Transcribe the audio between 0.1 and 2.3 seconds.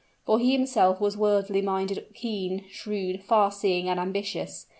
For he himself was worldly minded,